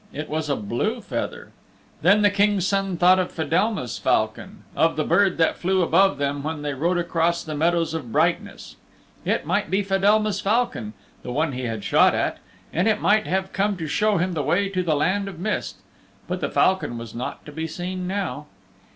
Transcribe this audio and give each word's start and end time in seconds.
It 0.11 0.29
was 0.29 0.49
a 0.49 0.55
blue 0.55 0.99
feather. 0.99 1.51
Then 2.01 2.23
the 2.23 2.31
King's 2.31 2.65
Son 2.65 2.97
thought 2.97 3.19
of 3.19 3.31
Fedelma's 3.31 3.99
falcon 3.99 4.63
of 4.75 4.95
the 4.95 5.03
bird 5.03 5.37
that 5.37 5.57
flew 5.57 5.83
above 5.83 6.17
them 6.17 6.41
when 6.41 6.63
they 6.63 6.73
rode 6.73 6.97
across 6.97 7.43
the 7.43 7.53
Meadows 7.53 7.93
of 7.93 8.11
Brightness. 8.11 8.77
It 9.25 9.45
might 9.45 9.69
be 9.69 9.83
Fedelma's 9.83 10.41
falcon, 10.41 10.93
the 11.21 11.31
one 11.31 11.51
he 11.51 11.65
had 11.65 11.83
shot 11.83 12.15
at, 12.15 12.39
and 12.73 12.87
it 12.87 12.99
might 12.99 13.27
have 13.27 13.53
come 13.53 13.77
to 13.77 13.85
show 13.85 14.17
him 14.17 14.33
the 14.33 14.41
way 14.41 14.69
to 14.69 14.81
the 14.81 14.95
Land 14.95 15.27
of 15.27 15.37
Mist. 15.39 15.75
But 16.27 16.41
the 16.41 16.49
falcon 16.49 16.97
was 16.97 17.13
not 17.13 17.45
to 17.45 17.51
be 17.51 17.67
seen 17.67 18.07
now. 18.07 18.47